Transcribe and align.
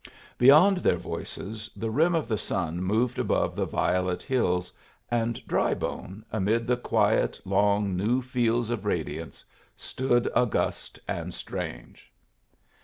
Beyond 0.39 0.77
their 0.77 0.97
voices 0.97 1.69
the 1.75 1.91
rim 1.91 2.15
of 2.15 2.27
the 2.27 2.35
sun 2.35 2.81
moved 2.81 3.19
above 3.19 3.55
the 3.55 3.67
violet 3.67 4.23
hills, 4.23 4.71
and 5.11 5.39
Drybone, 5.47 6.25
amid 6.31 6.65
the 6.65 6.75
quiet, 6.75 7.39
long, 7.45 7.95
new 7.95 8.19
fields 8.23 8.71
of 8.71 8.83
radiance, 8.87 9.45
stood 9.77 10.27
august 10.33 10.97
and 11.07 11.35
strange. 11.35 12.11